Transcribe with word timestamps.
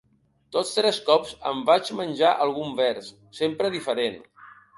Tots 0.55 0.69
tres 0.77 0.99
cops 1.09 1.33
em 1.49 1.61
vaig 1.67 1.91
menjar 1.99 2.33
algun 2.47 2.73
vers, 2.81 3.11
sempre 3.43 3.73
diferent. 3.79 4.19